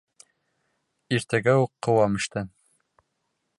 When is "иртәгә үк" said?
1.17-1.73